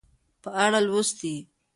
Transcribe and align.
په 0.41 0.49
اړه 0.63 0.79
لوستي 0.87 1.35